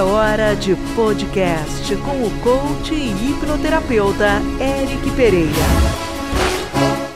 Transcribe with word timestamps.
É 0.00 0.02
hora 0.02 0.54
de 0.56 0.74
podcast 0.96 1.94
com 1.96 2.24
o 2.26 2.30
coach 2.40 2.94
e 2.94 3.10
hipnoterapeuta 3.10 4.40
Eric 4.58 5.10
Pereira. 5.14 5.50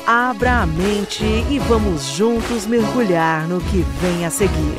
Abra 0.07 0.61
a 0.61 0.67
mente 0.67 1.25
e 1.51 1.59
vamos 1.61 2.05
juntos 2.15 2.67
mergulhar 2.67 3.49
no 3.49 3.59
que 3.59 3.83
vem 4.03 4.27
a 4.27 4.31
seguir. 4.31 4.75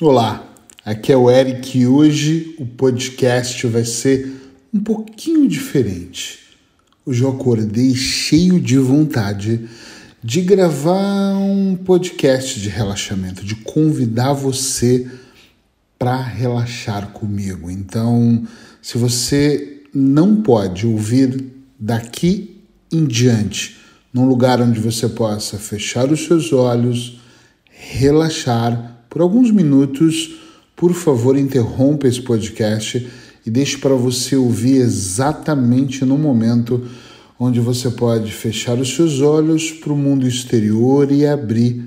Olá, 0.00 0.42
aqui 0.86 1.12
é 1.12 1.16
o 1.18 1.30
Eric 1.30 1.78
e 1.78 1.86
hoje 1.86 2.56
o 2.58 2.64
podcast 2.64 3.66
vai 3.66 3.84
ser 3.84 4.26
um 4.72 4.80
pouquinho 4.80 5.46
diferente. 5.46 6.38
Hoje 7.04 7.22
eu 7.22 7.28
acordei 7.28 7.94
cheio 7.94 8.58
de 8.58 8.78
vontade 8.78 9.68
de 10.24 10.40
gravar 10.40 11.34
um 11.34 11.74
podcast 11.74 12.60
de 12.60 12.68
relaxamento, 12.68 13.44
de 13.44 13.56
convidar 13.56 14.32
você 14.32 15.10
para 15.98 16.16
relaxar 16.16 17.08
comigo. 17.08 17.68
Então, 17.68 18.46
se 18.80 18.96
você 18.98 19.82
não 19.92 20.40
pode 20.40 20.86
ouvir 20.86 21.44
daqui 21.78 22.60
em 22.92 23.04
diante, 23.04 23.78
num 24.12 24.26
lugar 24.26 24.60
onde 24.60 24.78
você 24.78 25.08
possa 25.08 25.58
fechar 25.58 26.10
os 26.12 26.24
seus 26.24 26.52
olhos, 26.52 27.20
relaxar 27.68 29.04
por 29.10 29.22
alguns 29.22 29.50
minutos, 29.50 30.36
por 30.76 30.94
favor, 30.94 31.36
interrompa 31.36 32.06
esse 32.06 32.20
podcast 32.20 33.08
e 33.44 33.50
deixe 33.50 33.76
para 33.76 33.94
você 33.94 34.36
ouvir 34.36 34.76
exatamente 34.76 36.04
no 36.04 36.16
momento 36.16 36.86
onde 37.44 37.58
você 37.58 37.90
pode 37.90 38.30
fechar 38.30 38.78
os 38.78 38.94
seus 38.94 39.20
olhos 39.20 39.72
para 39.72 39.92
o 39.92 39.96
mundo 39.96 40.28
exterior 40.28 41.10
e 41.10 41.26
abrir 41.26 41.84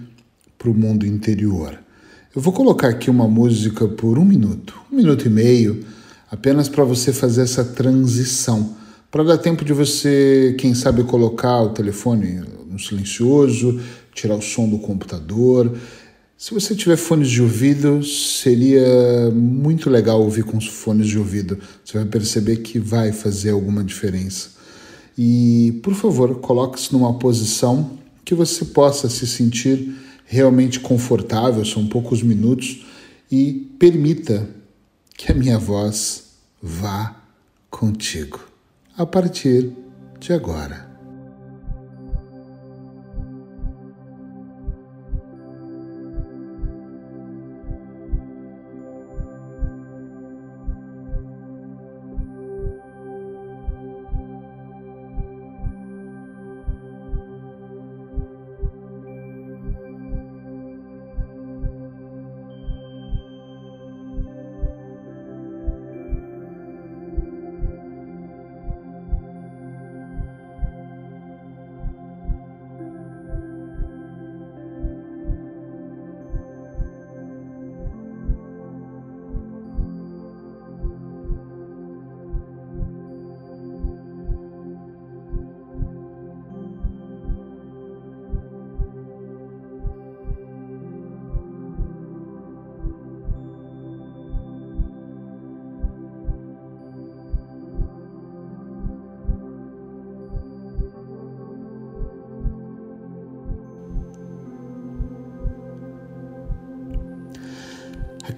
para 0.58 0.70
o 0.70 0.74
mundo 0.74 1.06
interior. 1.06 1.80
Eu 2.36 2.42
vou 2.42 2.52
colocar 2.52 2.90
aqui 2.90 3.10
uma 3.10 3.26
música 3.26 3.88
por 3.88 4.20
um 4.20 4.26
minuto, 4.26 4.78
um 4.92 4.98
minuto 4.98 5.26
e 5.26 5.30
meio, 5.30 5.86
apenas 6.30 6.68
para 6.68 6.84
você 6.84 7.14
fazer 7.14 7.44
essa 7.44 7.64
transição, 7.64 8.76
para 9.10 9.24
dar 9.24 9.38
tempo 9.38 9.64
de 9.64 9.72
você, 9.72 10.58
quem 10.60 10.76
sabe, 10.76 11.06
colocar 11.06 11.62
o 11.62 11.70
telefone 11.70 12.42
no 12.70 12.78
silencioso, 12.78 13.80
tirar 14.14 14.36
o 14.36 14.42
som 14.42 14.68
do 14.68 14.80
computador. 14.80 15.74
Se 16.38 16.54
você 16.54 16.76
tiver 16.76 16.98
fones 16.98 17.30
de 17.30 17.42
ouvido, 17.42 18.04
seria 18.04 19.32
muito 19.34 19.90
legal 19.90 20.22
ouvir 20.22 20.44
com 20.44 20.58
os 20.58 20.68
fones 20.68 21.08
de 21.08 21.18
ouvido. 21.18 21.58
Você 21.82 21.98
vai 21.98 22.06
perceber 22.06 22.58
que 22.58 22.78
vai 22.78 23.14
fazer 23.14 23.52
alguma 23.52 23.86
diferença. 23.86 24.54
E, 25.18 25.80
por 25.84 25.94
favor, 25.94 26.40
coloque-se 26.40 26.92
numa 26.92 27.18
posição 27.18 27.92
que 28.24 28.36
você 28.36 28.66
possa 28.66 29.10
se 29.10 29.26
sentir 29.28 29.96
realmente 30.26 30.80
confortável, 30.80 31.64
são 31.64 31.88
poucos 31.88 32.22
minutos, 32.22 32.86
e 33.32 33.70
permita 33.80 34.50
que 35.16 35.32
a 35.32 35.36
minha 35.36 35.58
voz 35.58 36.26
vá 36.62 37.16
contigo 37.70 38.40
a 38.98 39.06
partir 39.06 39.72
de 40.20 40.34
agora. 40.34 40.85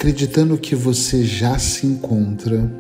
Acreditando 0.07 0.57
que 0.57 0.73
você 0.73 1.21
já 1.25 1.59
se 1.59 1.85
encontra 1.85 2.71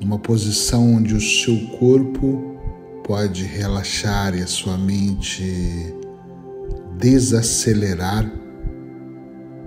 numa 0.00 0.18
posição 0.18 0.92
onde 0.92 1.14
o 1.14 1.20
seu 1.20 1.56
corpo 1.78 2.58
pode 3.04 3.44
relaxar 3.44 4.34
e 4.36 4.42
a 4.42 4.46
sua 4.48 4.76
mente 4.76 5.94
desacelerar. 6.98 8.28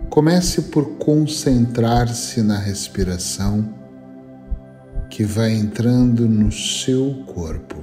Comece 0.09 0.63
por 0.63 0.97
concentrar-se 0.97 2.41
na 2.41 2.57
respiração 2.57 3.73
que 5.09 5.23
vai 5.23 5.53
entrando 5.53 6.27
no 6.27 6.51
seu 6.51 7.23
corpo. 7.25 7.77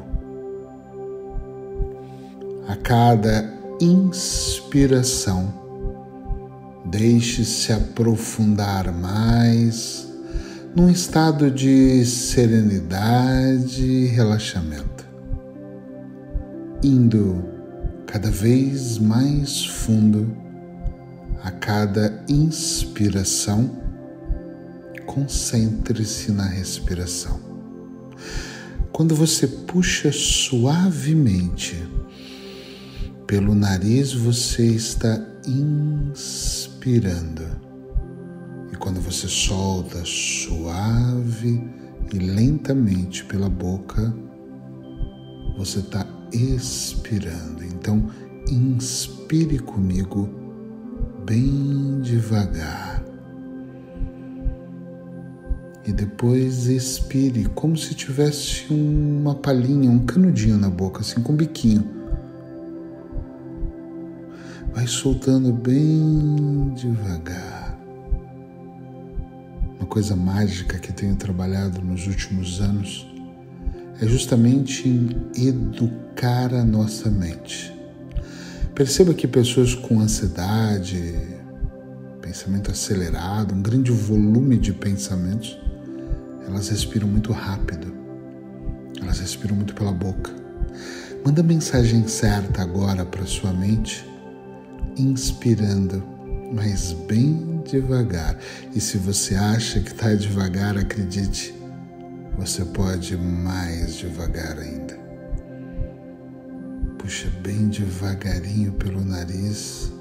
A 2.68 2.76
cada 2.76 3.50
inspiração, 3.80 5.63
Deixe-se 6.84 7.72
aprofundar 7.72 8.92
mais 8.92 10.06
num 10.76 10.90
estado 10.90 11.50
de 11.50 12.04
serenidade 12.04 13.82
e 13.82 14.06
relaxamento, 14.06 15.06
indo 16.82 17.44
cada 18.06 18.30
vez 18.30 18.98
mais 18.98 19.64
fundo 19.64 20.36
a 21.42 21.50
cada 21.50 22.24
inspiração. 22.28 23.82
Concentre-se 25.06 26.32
na 26.32 26.46
respiração. 26.46 27.38
Quando 28.92 29.14
você 29.14 29.46
puxa 29.46 30.10
suavemente 30.12 31.76
pelo 33.26 33.54
nariz, 33.54 34.12
você 34.12 34.66
está 34.66 35.20
inspirando. 35.46 36.63
E 38.70 38.76
quando 38.76 39.00
você 39.00 39.26
solta 39.26 40.04
suave 40.04 41.66
e 42.12 42.18
lentamente 42.18 43.24
pela 43.24 43.48
boca, 43.48 44.14
você 45.56 45.78
está 45.78 46.06
expirando. 46.30 47.64
Então, 47.64 48.10
inspire 48.50 49.58
comigo 49.60 50.28
bem 51.24 52.00
devagar. 52.02 53.02
E 55.86 55.92
depois 55.92 56.66
expire 56.66 57.46
como 57.54 57.78
se 57.78 57.94
tivesse 57.94 58.66
uma 58.70 59.34
palhinha, 59.34 59.90
um 59.90 60.04
canudinho 60.04 60.58
na 60.58 60.68
boca, 60.68 61.00
assim 61.00 61.22
com 61.22 61.32
um 61.32 61.36
biquinho 61.36 62.03
vai 64.74 64.88
soltando 64.88 65.52
bem 65.52 66.74
devagar. 66.74 67.78
Uma 69.78 69.86
coisa 69.86 70.16
mágica 70.16 70.78
que 70.80 70.92
tenho 70.92 71.14
trabalhado 71.14 71.80
nos 71.80 72.08
últimos 72.08 72.60
anos 72.60 73.06
é 74.00 74.06
justamente 74.06 74.88
em 74.88 75.46
educar 75.46 76.52
a 76.52 76.64
nossa 76.64 77.08
mente. 77.08 77.72
Perceba 78.74 79.14
que 79.14 79.28
pessoas 79.28 79.76
com 79.76 80.00
ansiedade, 80.00 81.14
pensamento 82.20 82.72
acelerado, 82.72 83.54
um 83.54 83.62
grande 83.62 83.92
volume 83.92 84.58
de 84.58 84.72
pensamentos, 84.72 85.56
elas 86.48 86.68
respiram 86.68 87.06
muito 87.06 87.32
rápido, 87.32 87.94
elas 89.00 89.20
respiram 89.20 89.54
muito 89.54 89.72
pela 89.72 89.92
boca. 89.92 90.32
Manda 91.24 91.42
a 91.42 91.44
mensagem 91.44 92.08
certa 92.08 92.60
agora 92.60 93.06
para 93.06 93.24
sua 93.24 93.52
mente 93.52 94.13
inspirando, 94.96 96.02
mas 96.52 96.92
bem 96.92 97.62
devagar. 97.64 98.38
E 98.74 98.80
se 98.80 98.98
você 98.98 99.34
acha 99.34 99.80
que 99.80 99.90
está 99.90 100.14
devagar, 100.14 100.76
acredite, 100.76 101.54
você 102.36 102.64
pode 102.64 103.16
mais 103.16 103.96
devagar 103.96 104.58
ainda. 104.58 104.98
Puxa 106.98 107.28
bem 107.42 107.68
devagarinho 107.68 108.72
pelo 108.72 109.04
nariz 109.04 109.92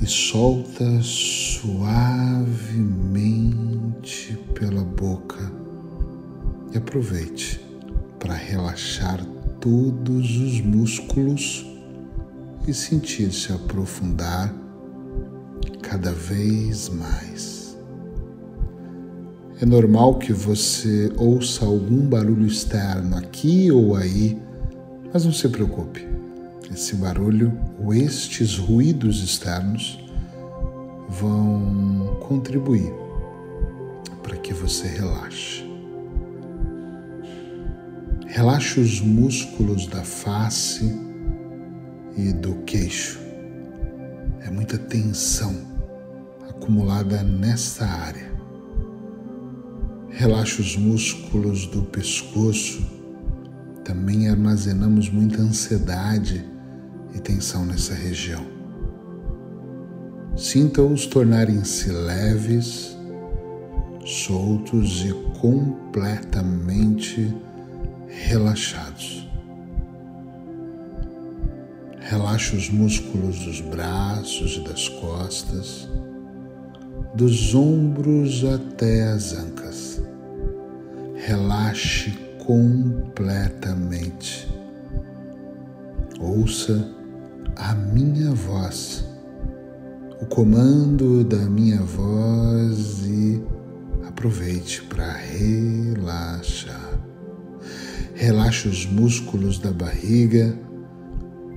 e 0.00 0.06
solta 0.06 1.00
suavemente 1.02 2.38
pela 4.54 4.84
boca. 4.84 5.50
E 6.72 6.78
aproveite 6.78 7.60
para 8.18 8.34
relaxar 8.34 9.24
todos 9.60 10.36
os 10.36 10.60
músculos 10.60 11.71
e 12.66 12.72
sentir-se 12.72 13.52
aprofundar 13.52 14.54
cada 15.82 16.12
vez 16.12 16.88
mais. 16.88 17.76
É 19.60 19.66
normal 19.66 20.18
que 20.18 20.32
você 20.32 21.12
ouça 21.16 21.64
algum 21.64 22.06
barulho 22.06 22.46
externo 22.46 23.16
aqui 23.16 23.70
ou 23.70 23.94
aí, 23.94 24.40
mas 25.12 25.24
não 25.24 25.32
se 25.32 25.48
preocupe. 25.48 26.06
Esse 26.72 26.96
barulho 26.96 27.52
ou 27.78 27.92
estes 27.94 28.56
ruídos 28.56 29.22
externos 29.22 30.02
vão 31.08 32.16
contribuir 32.20 32.92
para 34.22 34.36
que 34.36 34.54
você 34.54 34.86
relaxe. 34.88 35.64
Relaxe 38.26 38.80
os 38.80 39.00
músculos 39.00 39.86
da 39.86 40.02
face 40.02 41.11
e 42.16 42.32
do 42.32 42.54
queixo. 42.64 43.18
É 44.40 44.50
muita 44.50 44.76
tensão 44.76 45.54
acumulada 46.48 47.22
nesta 47.22 47.86
área. 47.86 48.32
Relaxe 50.10 50.60
os 50.60 50.76
músculos 50.76 51.66
do 51.66 51.82
pescoço. 51.82 52.84
Também 53.84 54.28
armazenamos 54.28 55.08
muita 55.08 55.40
ansiedade 55.40 56.44
e 57.14 57.18
tensão 57.18 57.64
nessa 57.64 57.94
região. 57.94 58.44
Sinta-os 60.36 61.06
tornarem-se 61.06 61.90
leves, 61.90 62.96
soltos 64.04 65.04
e 65.04 65.12
completamente 65.40 67.34
relaxados. 68.08 69.31
Relaxe 72.12 72.54
os 72.54 72.68
músculos 72.68 73.38
dos 73.38 73.62
braços 73.62 74.58
e 74.58 74.60
das 74.68 74.86
costas, 74.86 75.88
dos 77.14 77.54
ombros 77.54 78.44
até 78.44 79.04
as 79.04 79.32
ancas. 79.32 80.02
Relaxe 81.14 82.10
completamente. 82.44 84.46
Ouça 86.20 86.86
a 87.56 87.74
minha 87.74 88.32
voz, 88.32 89.06
o 90.20 90.26
comando 90.26 91.24
da 91.24 91.38
minha 91.38 91.80
voz 91.80 93.06
e 93.06 93.42
aproveite 94.06 94.82
para 94.82 95.14
relaxar. 95.14 97.00
Relaxe 98.14 98.68
os 98.68 98.84
músculos 98.84 99.58
da 99.58 99.72
barriga 99.72 100.54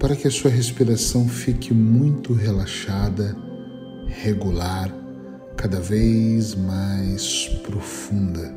para 0.05 0.15
que 0.15 0.27
a 0.27 0.31
sua 0.31 0.51
respiração 0.51 1.27
fique 1.27 1.73
muito 1.73 2.31
relaxada, 2.31 3.35
regular, 4.21 4.93
cada 5.57 5.79
vez 5.79 6.53
mais 6.53 7.47
profunda. 7.63 8.53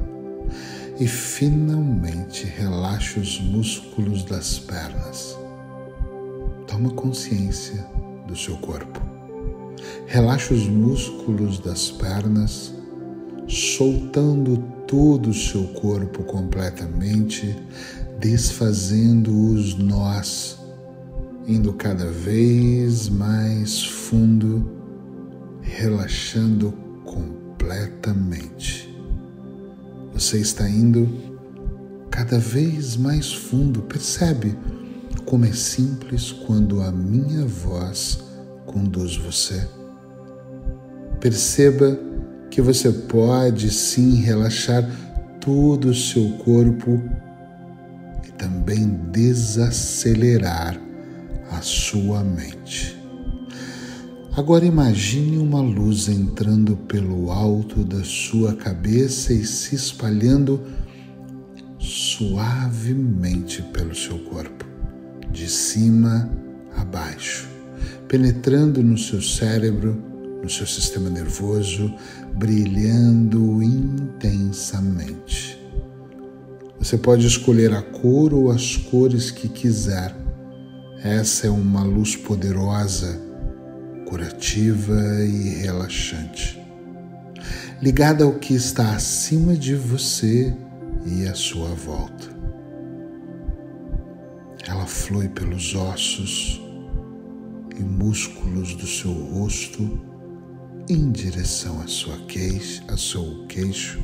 E 1.00 1.06
finalmente 1.08 2.44
relaxe 2.44 3.18
os 3.18 3.40
músculos 3.40 4.24
das 4.24 4.58
pernas. 4.58 5.38
Toma 6.66 6.90
consciência 6.90 7.82
do 8.26 8.36
seu 8.36 8.58
corpo. 8.58 9.00
Relaxe 10.06 10.52
os 10.52 10.68
músculos 10.68 11.60
das 11.60 11.90
pernas, 11.90 12.74
soltando 13.48 14.58
todo 14.86 15.30
o 15.30 15.34
seu 15.34 15.64
corpo 15.68 16.24
completamente, 16.24 17.56
desfazendo 18.20 19.54
os 19.54 19.74
nós, 19.78 20.57
indo 21.48 21.72
cada 21.72 22.04
vez 22.04 23.08
mais 23.08 23.82
fundo, 23.82 24.70
relaxando 25.62 26.74
completamente. 27.06 28.94
Você 30.12 30.36
está 30.40 30.68
indo 30.68 31.08
cada 32.10 32.38
vez 32.38 32.98
mais 32.98 33.32
fundo, 33.32 33.80
percebe 33.80 34.54
como 35.24 35.46
é 35.46 35.52
simples 35.52 36.32
quando 36.32 36.82
a 36.82 36.92
minha 36.92 37.46
voz 37.46 38.22
conduz 38.66 39.16
você. 39.16 39.66
Perceba 41.18 41.98
que 42.50 42.60
você 42.60 42.92
pode 42.92 43.70
sim 43.70 44.16
relaxar 44.16 44.86
todo 45.40 45.88
o 45.88 45.94
seu 45.94 46.28
corpo 46.44 47.02
e 48.26 48.32
também 48.32 48.86
desacelerar 49.10 50.88
a 51.50 51.60
sua 51.60 52.22
mente. 52.22 52.96
Agora 54.36 54.64
imagine 54.64 55.36
uma 55.38 55.60
luz 55.60 56.08
entrando 56.08 56.76
pelo 56.76 57.30
alto 57.30 57.82
da 57.84 58.04
sua 58.04 58.54
cabeça 58.54 59.32
e 59.32 59.44
se 59.44 59.74
espalhando 59.74 60.60
suavemente 61.78 63.62
pelo 63.62 63.94
seu 63.94 64.18
corpo, 64.20 64.64
de 65.30 65.48
cima 65.48 66.30
a 66.76 66.84
baixo, 66.84 67.48
penetrando 68.06 68.82
no 68.82 68.96
seu 68.96 69.20
cérebro 69.20 70.08
no 70.42 70.48
seu 70.48 70.66
sistema 70.66 71.10
nervoso, 71.10 71.92
brilhando 72.34 73.62
intensamente. 73.62 75.58
Você 76.78 76.96
pode 76.96 77.26
escolher 77.26 77.74
a 77.74 77.82
cor 77.82 78.32
ou 78.32 78.50
as 78.50 78.76
cores 78.76 79.30
que 79.30 79.48
quiser. 79.48 80.16
Essa 81.02 81.46
é 81.46 81.50
uma 81.50 81.84
luz 81.84 82.16
poderosa, 82.16 83.20
curativa 84.08 85.00
e 85.24 85.60
relaxante, 85.60 86.60
ligada 87.80 88.24
ao 88.24 88.32
que 88.32 88.52
está 88.52 88.96
acima 88.96 89.54
de 89.54 89.76
você 89.76 90.52
e 91.06 91.24
à 91.28 91.34
sua 91.36 91.68
volta. 91.68 92.36
Ela 94.66 94.86
flui 94.86 95.28
pelos 95.28 95.72
ossos 95.76 96.60
e 97.78 97.82
músculos 97.82 98.74
do 98.74 98.86
seu 98.86 99.12
rosto 99.12 100.00
em 100.88 101.12
direção 101.12 101.81
à 101.81 101.86
sua 101.86 102.17
queixa, 102.26 102.82
ao 102.90 102.98
seu 102.98 103.46
queixo 103.46 104.00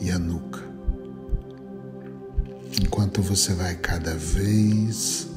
e 0.00 0.08
à 0.12 0.18
nuca. 0.20 0.62
Enquanto 2.80 3.20
você 3.22 3.54
vai 3.54 3.74
cada 3.74 4.14
vez 4.14 5.36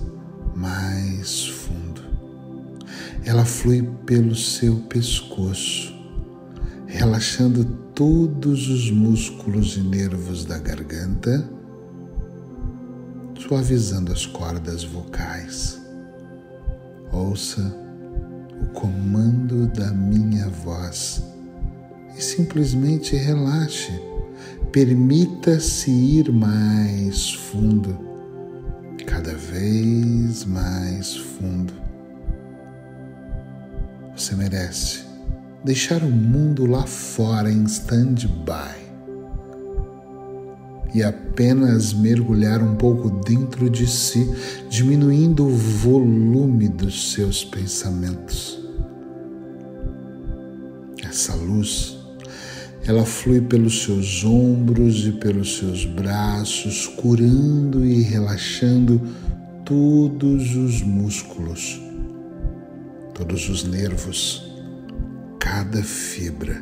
mais 0.62 1.48
fundo, 1.48 2.01
ela 3.25 3.44
flui 3.44 3.82
pelo 4.06 4.36
seu 4.36 4.75
pescoço, 4.82 5.91
relaxando 6.86 7.65
todos 7.96 8.70
os 8.70 8.91
músculos 8.91 9.75
e 9.75 9.82
nervos 9.82 10.46
da 10.46 10.60
garganta, 10.60 11.50
suavizando 13.39 14.12
as 14.12 14.27
cordas 14.27 14.84
vocais. 14.84 15.82
Ouça 17.12 17.75
o 18.62 18.68
comando 18.68 19.65
da 19.68 19.91
minha 19.91 20.48
voz 20.48 21.24
e 22.15 22.22
simplesmente 22.22 23.15
relaxe. 23.15 23.91
Permita-se 24.72 25.89
ir 25.89 26.32
mais 26.32 27.34
fundo, 27.34 28.11
vez 29.51 30.46
mais 30.46 31.17
fundo. 31.17 31.74
Você 34.15 34.34
merece 34.34 35.01
deixar 35.63 36.01
o 36.03 36.10
mundo 36.10 36.65
lá 36.65 36.84
fora 36.84 37.51
em 37.51 37.63
stand-by 37.65 38.79
e 40.93 41.03
apenas 41.03 41.91
mergulhar 41.91 42.62
um 42.63 42.75
pouco 42.75 43.10
dentro 43.25 43.70
de 43.70 43.88
si, 43.88 44.29
diminuindo 44.70 45.46
o 45.46 45.55
volume 45.55 46.70
dos 46.70 47.13
seus 47.13 47.43
pensamentos. 47.43 48.60
Essa 51.03 51.36
luz, 51.36 51.98
ela 52.86 53.05
flui 53.05 53.41
pelos 53.41 53.84
seus 53.84 54.24
ombros 54.24 55.08
e 55.08 55.12
pelos 55.12 55.58
seus 55.58 55.86
braços, 55.86 56.88
curando 56.88 57.86
e 57.86 58.01
relaxando 58.01 59.01
todos 59.72 60.54
os 60.54 60.82
músculos, 60.82 61.82
todos 63.13 63.48
os 63.48 63.63
nervos, 63.63 64.44
cada 65.40 65.82
fibra, 65.82 66.62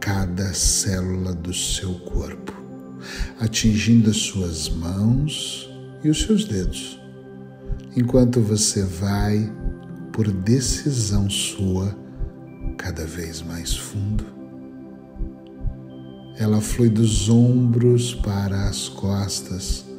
cada 0.00 0.54
célula 0.54 1.34
do 1.34 1.52
seu 1.52 1.92
corpo 1.96 2.50
atingindo 3.38 4.08
as 4.08 4.16
suas 4.16 4.70
mãos 4.70 5.70
e 6.02 6.08
os 6.08 6.22
seus 6.22 6.46
dedos, 6.46 6.98
enquanto 7.94 8.40
você 8.40 8.84
vai, 8.84 9.52
por 10.14 10.32
decisão 10.32 11.28
sua, 11.28 11.94
cada 12.78 13.04
vez 13.04 13.42
mais 13.42 13.76
fundo. 13.76 14.24
Ela 16.38 16.58
flui 16.62 16.88
dos 16.88 17.28
ombros 17.28 18.14
para 18.14 18.66
as 18.66 18.88
costas, 18.88 19.91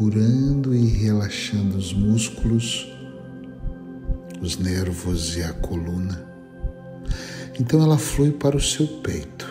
curando 0.00 0.74
e 0.74 0.86
relaxando 0.86 1.76
os 1.76 1.92
músculos, 1.92 2.90
os 4.40 4.56
nervos 4.56 5.36
e 5.36 5.42
a 5.42 5.52
coluna. 5.52 6.26
Então 7.60 7.82
ela 7.82 7.98
flui 7.98 8.30
para 8.30 8.56
o 8.56 8.60
seu 8.62 8.86
peito, 8.86 9.46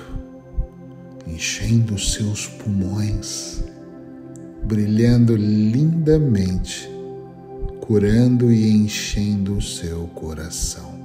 enchendo 1.28 1.94
os 1.94 2.14
seus 2.14 2.48
pulmões, 2.48 3.64
brilhando 4.64 5.36
lindamente, 5.36 6.90
curando 7.80 8.52
e 8.52 8.72
enchendo 8.72 9.56
o 9.56 9.62
seu 9.62 10.08
coração. 10.16 10.98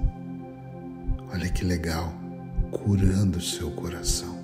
Olha 1.30 1.50
que 1.50 1.66
legal, 1.66 2.14
curando 2.70 3.36
o 3.36 3.42
seu 3.42 3.70
coração, 3.72 4.38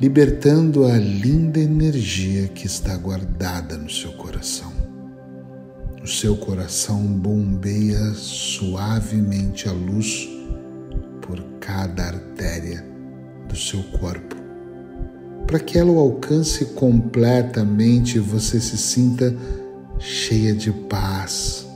libertando 0.00 0.86
a 0.86 0.96
linda 0.96 1.60
energia 1.60 2.48
que 2.48 2.64
está 2.64 2.96
guardada 2.96 3.76
no 3.76 3.90
seu 3.90 4.12
coração. 4.12 4.72
O 6.02 6.06
seu 6.06 6.34
coração 6.36 7.02
bombeia 7.02 8.14
suavemente 8.14 9.68
a 9.68 9.72
luz 9.72 10.26
por 11.20 11.38
cada 11.60 12.04
artéria 12.04 12.82
do 13.46 13.54
seu 13.54 13.82
corpo, 13.98 14.36
para 15.46 15.60
que 15.60 15.76
ela 15.76 15.90
o 15.90 15.98
alcance 15.98 16.64
completamente 16.64 18.16
e 18.16 18.20
você 18.20 18.58
se 18.58 18.78
sinta 18.78 19.36
cheia 19.98 20.54
de 20.54 20.72
paz, 20.72 21.68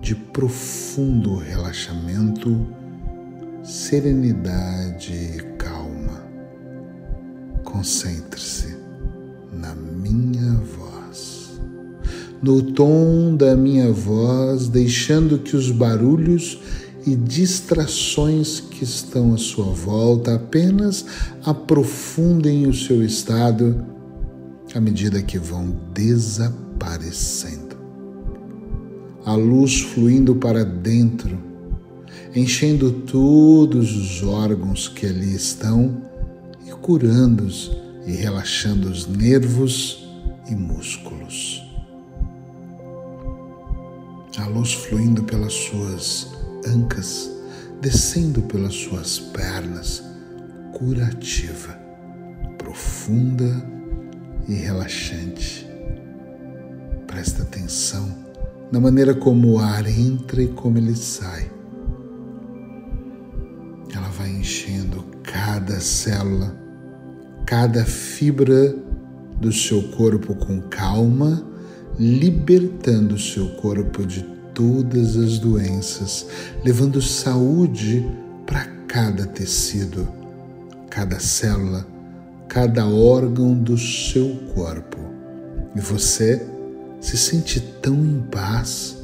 de 0.00 0.14
profundo 0.14 1.34
relaxamento, 1.34 2.68
serenidade. 3.64 5.49
Concentre-se 7.70 8.76
na 9.52 9.74
minha 9.74 10.54
voz, 10.54 11.60
no 12.42 12.62
tom 12.62 13.36
da 13.36 13.54
minha 13.56 13.92
voz, 13.92 14.68
deixando 14.68 15.38
que 15.38 15.54
os 15.54 15.70
barulhos 15.70 16.60
e 17.06 17.14
distrações 17.14 18.58
que 18.58 18.82
estão 18.82 19.34
à 19.34 19.38
sua 19.38 19.72
volta 19.72 20.34
apenas 20.34 21.04
aprofundem 21.44 22.66
o 22.66 22.74
seu 22.74 23.04
estado 23.04 23.86
à 24.74 24.80
medida 24.80 25.22
que 25.22 25.38
vão 25.38 25.74
desaparecendo. 25.94 27.76
A 29.24 29.34
luz 29.34 29.80
fluindo 29.80 30.34
para 30.34 30.64
dentro, 30.64 31.38
enchendo 32.34 32.90
todos 32.90 33.96
os 33.96 34.22
órgãos 34.24 34.88
que 34.88 35.06
ali 35.06 35.34
estão 35.34 36.09
curando-os 36.82 37.70
e 38.06 38.12
relaxando 38.12 38.88
os 38.88 39.06
nervos 39.06 40.08
e 40.48 40.54
músculos. 40.54 41.62
A 44.38 44.46
luz 44.46 44.72
fluindo 44.72 45.22
pelas 45.24 45.52
suas 45.52 46.28
ancas, 46.66 47.30
descendo 47.80 48.40
pelas 48.42 48.74
suas 48.74 49.18
pernas, 49.18 50.02
curativa, 50.72 51.78
profunda 52.56 53.62
e 54.48 54.54
relaxante. 54.54 55.68
Presta 57.06 57.42
atenção 57.42 58.08
na 58.72 58.80
maneira 58.80 59.14
como 59.14 59.52
o 59.52 59.58
ar 59.58 59.86
entra 59.86 60.42
e 60.42 60.48
como 60.48 60.78
ele 60.78 60.94
sai. 60.94 61.50
Ela 63.94 64.08
vai 64.08 64.30
enchendo 64.30 65.04
cada 65.22 65.80
célula, 65.80 66.56
cada 67.50 67.84
fibra 67.84 68.72
do 69.40 69.52
seu 69.52 69.82
corpo 69.82 70.36
com 70.36 70.60
calma, 70.60 71.44
libertando 71.98 73.16
o 73.16 73.18
seu 73.18 73.48
corpo 73.56 74.06
de 74.06 74.22
todas 74.54 75.16
as 75.16 75.40
doenças, 75.40 76.28
levando 76.64 77.02
saúde 77.02 78.08
para 78.46 78.64
cada 78.86 79.26
tecido, 79.26 80.08
cada 80.88 81.18
célula, 81.18 81.84
cada 82.46 82.86
órgão 82.86 83.52
do 83.52 83.76
seu 83.76 84.28
corpo. 84.54 84.98
E 85.74 85.80
você 85.80 86.46
se 87.00 87.16
sente 87.16 87.58
tão 87.82 87.96
em 87.96 88.20
paz, 88.30 88.96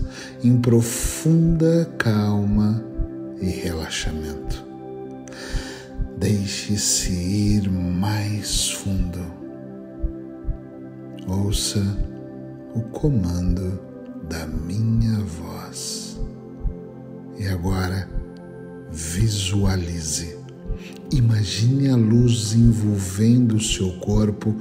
em 0.45 0.57
profunda 0.57 1.91
calma 1.99 2.81
e 3.41 3.47
relaxamento. 3.47 4.66
Deixe-se 6.19 7.13
ir 7.13 7.71
mais 7.71 8.71
fundo. 8.71 9.21
Ouça 11.29 11.85
o 12.75 12.81
comando 12.85 13.79
da 14.27 14.47
minha 14.47 15.19
voz. 15.21 16.19
E 17.39 17.47
agora 17.49 18.09
visualize. 18.91 20.39
Imagine 21.13 21.91
a 21.91 21.97
luz 21.97 22.55
envolvendo 22.55 23.57
o 23.57 23.63
seu 23.63 23.93
corpo 23.99 24.57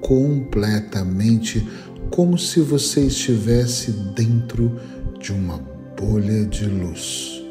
completamente, 0.00 1.68
como 2.10 2.38
se 2.38 2.60
você 2.60 3.02
estivesse 3.08 3.92
dentro 4.16 4.80
de 5.20 5.32
uma 5.32 5.58
bolha 6.00 6.46
de 6.46 6.64
luz. 6.64 7.42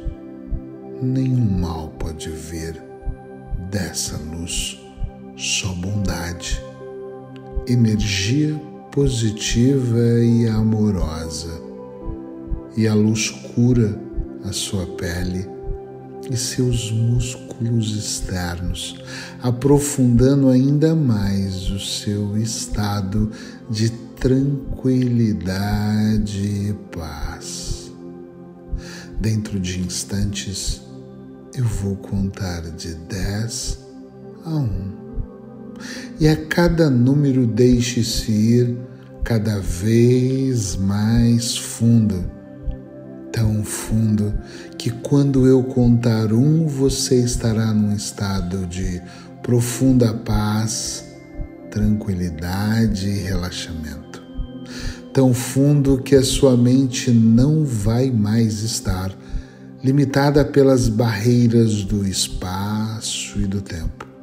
Nenhum 1.00 1.60
mal 1.60 1.90
pode 2.00 2.30
vir 2.30 2.93
dessa 3.70 4.18
luz, 4.18 4.80
só 5.36 5.74
bondade, 5.74 6.62
energia 7.68 8.56
positiva 8.92 10.20
e 10.22 10.48
amorosa, 10.48 11.62
e 12.78 12.88
a 12.88 12.94
luz 12.94 13.30
cura 13.30 14.00
a 14.44 14.52
sua 14.52 14.86
pele 14.86 15.48
e 16.32 16.38
seus 16.38 16.92
músculos 16.92 17.98
externos, 17.98 18.96
aprofundando 19.42 20.50
ainda 20.50 20.96
mais 20.96 21.70
o 21.70 21.80
seu 21.80 22.38
estado 22.38 23.32
de 23.70 23.90
tranquilidade 24.24 26.70
e 26.70 26.74
paz. 26.96 27.92
Dentro 29.20 29.60
de 29.60 29.80
instantes, 29.80 30.82
eu 31.56 31.66
vou 31.66 31.96
contar 31.96 32.62
de 32.72 32.96
10 32.96 33.80
a 34.44 34.56
1 34.56 34.94
e 36.20 36.28
a 36.28 36.36
cada 36.48 36.90
número 36.90 37.46
deixe-se 37.46 38.32
ir 38.32 38.78
cada 39.24 39.60
vez 39.60 40.76
mais 40.76 41.56
fundo, 41.56 42.26
tão 43.32 43.64
fundo 43.64 44.34
que 44.78 44.90
quando 44.90 45.46
eu 45.46 45.64
contar 45.64 46.34
um, 46.34 46.66
você 46.66 47.24
estará 47.24 47.72
num 47.72 47.96
estado 47.96 48.66
de 48.66 49.02
profunda 49.44 50.14
paz, 50.14 51.06
tranquilidade 51.70 53.08
e 53.08 53.20
relaxamento. 53.20 54.24
Tão 55.14 55.34
fundo 55.34 56.00
que 56.00 56.16
a 56.16 56.24
sua 56.24 56.58
mente 56.58 57.12
não 57.12 57.64
vai 57.64 58.10
mais 58.10 58.62
estar 58.64 59.16
limitada 59.84 60.46
pelas 60.46 60.88
barreiras 60.88 61.84
do 61.84 62.08
espaço 62.08 63.40
e 63.40 63.46
do 63.46 63.62
tempo 63.62 64.14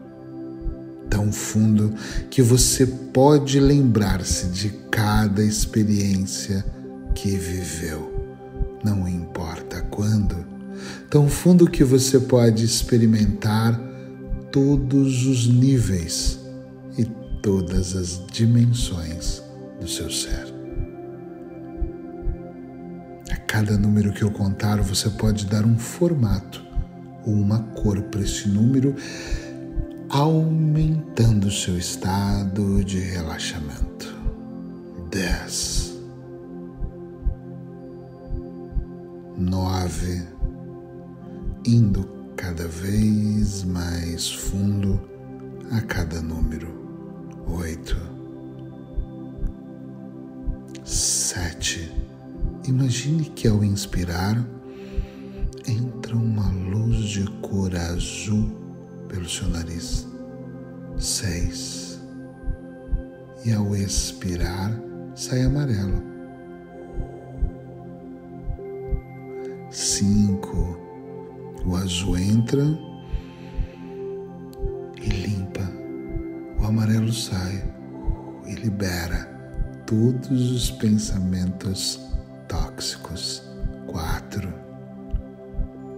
tão 1.11 1.33
fundo 1.33 1.93
que 2.31 2.41
você 2.41 2.87
pode 2.87 3.59
lembrar-se 3.59 4.47
de 4.47 4.71
cada 4.91 5.45
experiência 5.45 6.65
que 7.15 7.31
viveu, 7.37 8.39
não 8.83 9.09
importa 9.09 9.83
quando, 9.91 10.47
tão 11.11 11.29
fundo 11.29 11.69
que 11.69 11.83
você 11.83 12.21
pode 12.21 12.65
experimentar 12.65 13.79
todos 14.53 15.27
os 15.27 15.47
níveis 15.47 16.39
e 16.97 17.05
todas 17.43 17.97
as 17.97 18.23
dimensões 18.33 19.43
do 19.81 19.89
seu 19.89 20.11
ser. 20.11 20.50
Cada 23.51 23.77
número 23.77 24.13
que 24.13 24.23
eu 24.23 24.31
contar, 24.31 24.81
você 24.81 25.11
pode 25.11 25.45
dar 25.47 25.67
um 25.67 25.77
formato 25.77 26.65
ou 27.27 27.35
uma 27.35 27.59
cor 27.75 28.01
para 28.03 28.21
esse 28.21 28.49
número 28.49 28.95
aumentando 30.09 31.51
seu 31.51 31.77
estado 31.77 32.85
de 32.85 33.01
relaxamento. 33.01 34.17
Dez, 35.11 35.99
nove, 39.37 40.23
indo 41.67 42.09
cada 42.37 42.69
vez 42.69 43.65
mais 43.65 44.31
fundo 44.31 45.01
a 45.73 45.81
cada 45.81 46.23
número. 46.23 46.69
Oito, 47.49 47.97
sete. 50.85 51.93
Imagine 52.69 53.25
que 53.25 53.49
ao 53.49 53.65
inspirar 53.65 54.37
entra 55.67 56.15
uma 56.15 56.51
luz 56.51 57.17
cor 57.41 57.75
azul 57.75 58.51
pelo 59.09 59.29
seu 59.29 59.49
nariz. 59.49 60.07
Seis. 60.99 62.01
E 63.45 63.53
ao 63.53 63.75
expirar, 63.75 64.79
sai 65.15 65.43
amarelo. 65.43 66.03
Cinco. 69.71 70.79
O 71.65 71.75
azul 71.77 72.19
entra 72.19 72.65
e 75.01 75.09
limpa. 75.09 75.67
O 76.61 76.67
amarelo 76.67 77.13
sai 77.13 77.65
e 78.47 78.55
libera 78.55 79.25
todos 79.87 80.51
os 80.53 80.71
pensamentos 80.71 82.10
tóxicos. 82.81 83.43
Quatro. 83.87 84.49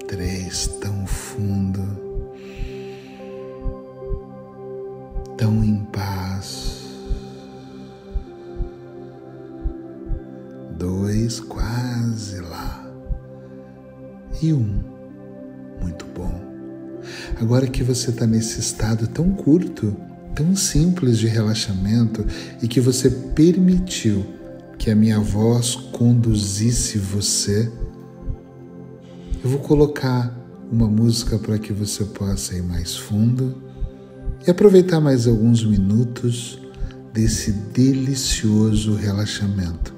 Três. 0.09 0.67
Tão 0.81 1.07
fundo. 1.07 1.81
Tão 5.39 5.63
em 5.63 5.85
paz. 5.93 6.83
Dois. 10.77 11.39
Quase 11.39 12.41
lá. 12.41 12.85
E 14.43 14.53
um. 14.53 14.83
Muito 15.81 16.05
bom. 16.07 16.33
Agora 17.41 17.69
que 17.69 17.85
você 17.85 18.11
está 18.11 18.27
nesse 18.27 18.59
estado 18.59 19.07
tão 19.07 19.33
curto, 19.33 19.97
tão 20.35 20.57
simples 20.57 21.19
de 21.19 21.29
relaxamento 21.29 22.27
e 22.61 22.67
que 22.67 22.81
você 22.81 23.09
permitiu 23.09 24.42
que 24.83 24.91
a 24.91 24.97
minha 24.97 25.21
voz 25.21 25.77
conduzisse 25.77 26.99
você, 26.99 27.71
eu 29.45 29.49
vou 29.49 29.61
colocar 29.61 30.37
uma 30.73 30.89
música 30.89 31.39
para 31.39 31.57
que 31.57 31.73
você 31.73 32.05
possa 32.05 32.57
ir 32.57 32.65
mais 32.65 32.97
fundo 32.97 33.63
e 34.45 34.51
aproveitar 34.51 35.01
mais 35.01 35.29
alguns 35.29 35.65
minutos 35.65 36.59
desse 37.13 37.53
delicioso 37.53 38.97
relaxamento. 38.97 39.95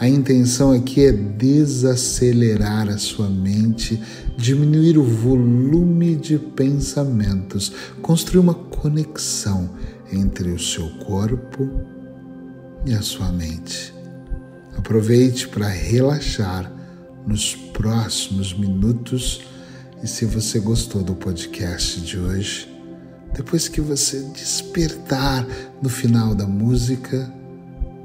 A 0.00 0.08
intenção 0.08 0.72
aqui 0.72 1.04
é 1.04 1.12
desacelerar 1.12 2.88
a 2.88 2.96
sua 2.96 3.28
mente, 3.28 4.00
diminuir 4.34 4.96
o 4.96 5.04
volume 5.04 6.16
de 6.16 6.38
pensamentos, 6.38 7.70
construir 8.00 8.40
uma 8.40 8.54
conexão 8.54 9.68
entre 10.10 10.52
o 10.52 10.58
seu 10.58 10.88
corpo 11.04 11.68
e 12.86 12.94
a 12.94 13.02
sua 13.02 13.30
mente. 13.30 13.95
Aproveite 14.76 15.48
para 15.48 15.68
relaxar 15.68 16.70
nos 17.26 17.54
próximos 17.54 18.52
minutos 18.52 19.42
e 20.02 20.06
se 20.06 20.24
você 20.24 20.60
gostou 20.60 21.02
do 21.02 21.14
podcast 21.14 22.00
de 22.00 22.18
hoje, 22.18 22.68
depois 23.34 23.68
que 23.68 23.80
você 23.80 24.20
despertar 24.34 25.46
no 25.82 25.88
final 25.88 26.34
da 26.34 26.46
música, 26.46 27.32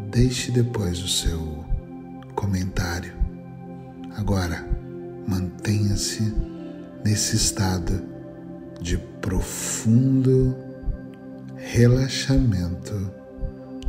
deixe 0.10 0.52
depois 0.52 1.00
o 1.04 1.08
seu 1.08 1.64
comentário. 2.36 3.14
Agora, 4.16 4.68
mantenha-se 5.28 6.34
nesse 7.04 7.36
estado 7.36 8.04
de 8.82 8.98
profundo 9.22 10.56
relaxamento 11.56 13.12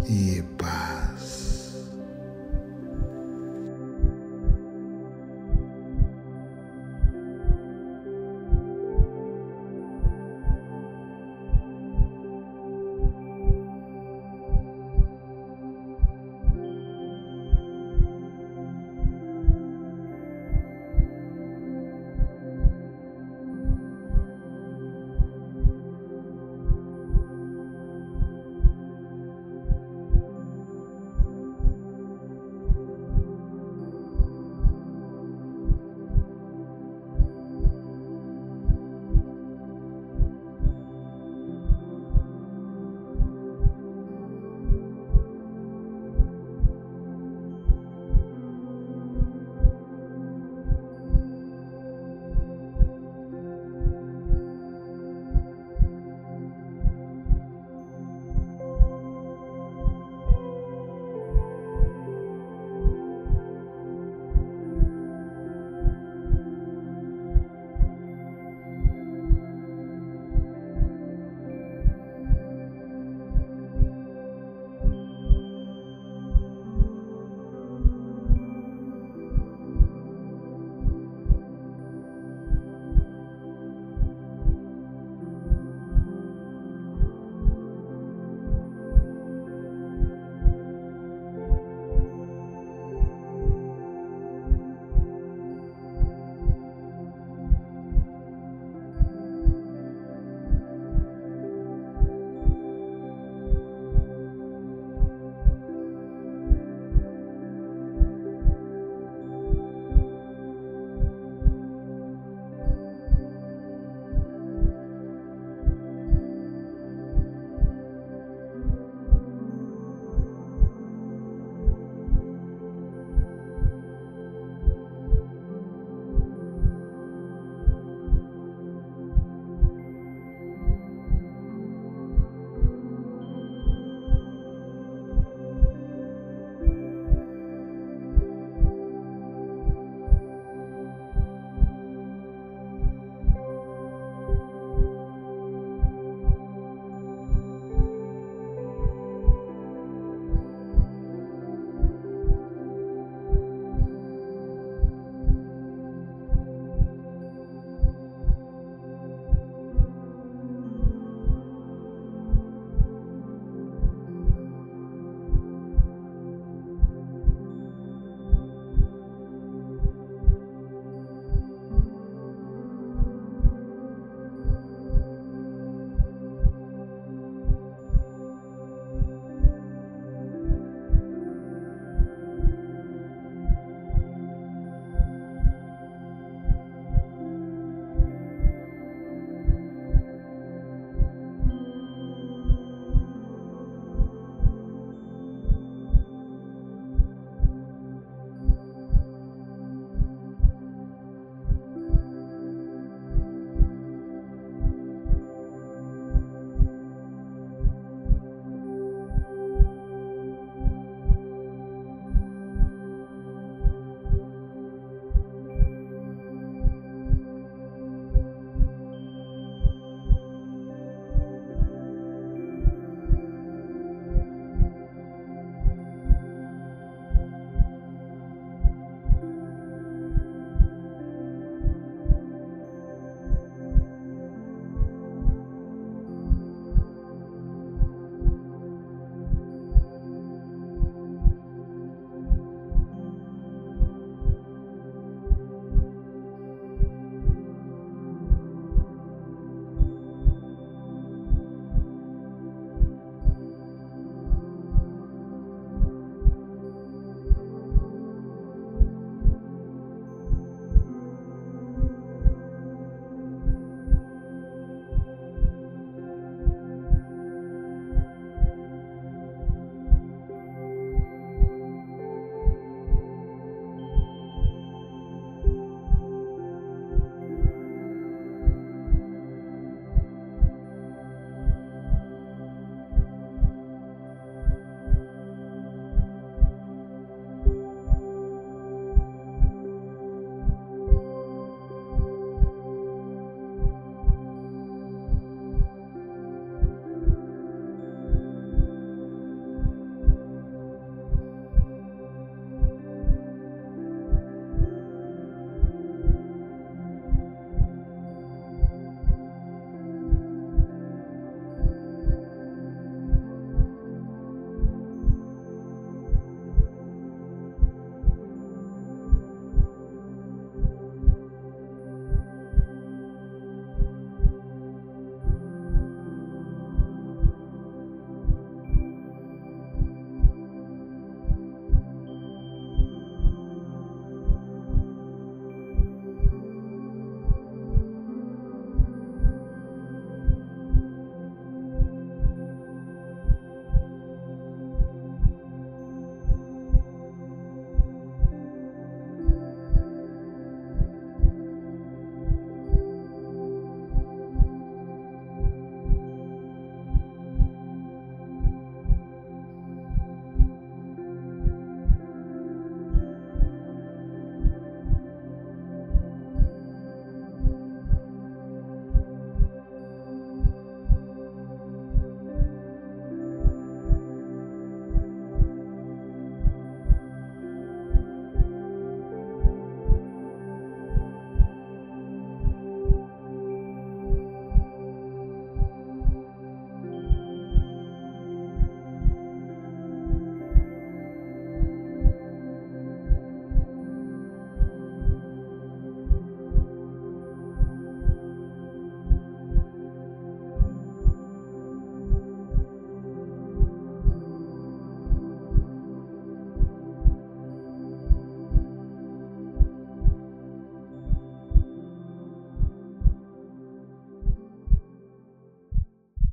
e 0.08 0.42
paz. 0.58 1.12